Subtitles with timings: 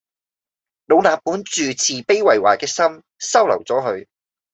[0.87, 4.07] 老衲本住慈悲為懷嘅心，收留咗佢